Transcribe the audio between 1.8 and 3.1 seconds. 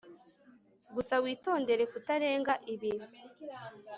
kutarenga ibi